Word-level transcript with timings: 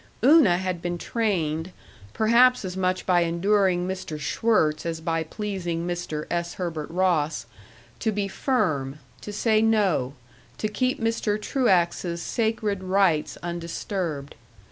Una 0.23 0.57
had 0.57 0.81
been 0.81 0.97
trained, 0.97 1.71
perhaps 2.11 2.65
as 2.65 2.75
much 2.75 3.05
by 3.05 3.21
enduring 3.21 3.87
Mr. 3.87 4.19
Schwirtz 4.19 4.83
as 4.83 4.99
by 4.99 5.21
pleasing 5.21 5.85
Mr. 5.85 6.25
S. 6.31 6.55
Herbert 6.55 6.89
Ross, 6.89 7.45
to 7.99 8.11
be 8.11 8.27
firm, 8.27 8.97
to 9.21 9.31
say 9.31 9.61
no, 9.61 10.13
to 10.57 10.67
keep 10.67 10.99
Mr. 10.99 11.39
Truax's 11.39 12.19
sacred 12.19 12.81
rites 12.81 13.37
undisturbed. 13.43 14.33